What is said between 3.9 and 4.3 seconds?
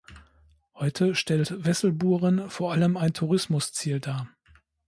dar.